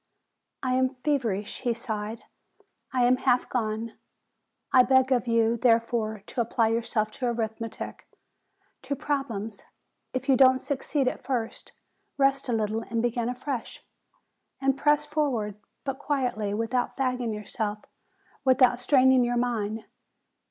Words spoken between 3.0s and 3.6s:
am half